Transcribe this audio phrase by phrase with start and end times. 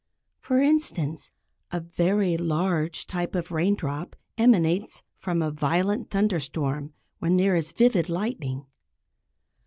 [0.39, 1.31] For instance,
[1.71, 7.71] a very large type of raindrop emanates from a violent thunder storm, when there is
[7.71, 8.65] vivid lightning.